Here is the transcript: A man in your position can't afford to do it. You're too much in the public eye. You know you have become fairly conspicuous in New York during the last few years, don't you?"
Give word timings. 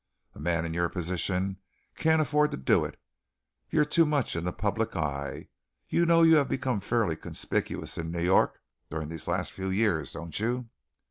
A 0.33 0.39
man 0.39 0.65
in 0.65 0.73
your 0.73 0.89
position 0.89 1.57
can't 1.95 2.23
afford 2.23 2.49
to 2.49 2.57
do 2.57 2.83
it. 2.85 2.99
You're 3.69 3.85
too 3.85 4.07
much 4.07 4.35
in 4.35 4.45
the 4.45 4.51
public 4.51 4.95
eye. 4.95 5.49
You 5.89 6.07
know 6.07 6.23
you 6.23 6.37
have 6.37 6.49
become 6.49 6.79
fairly 6.79 7.15
conspicuous 7.15 7.99
in 7.99 8.09
New 8.09 8.23
York 8.23 8.59
during 8.89 9.09
the 9.09 9.23
last 9.29 9.51
few 9.51 9.69
years, 9.69 10.13
don't 10.13 10.39
you?" 10.39 10.69